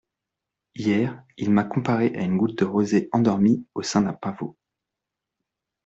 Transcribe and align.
Hier, 0.73 1.23
il 1.37 1.51
m'a 1.51 1.63
comparée 1.63 2.11
à 2.15 2.23
une 2.23 2.35
goutte 2.37 2.57
de 2.57 2.65
rosée 2.65 3.07
endormie 3.11 3.67
au 3.75 3.83
sein 3.83 4.01
d'un 4.01 4.13
pavot. 4.13 4.57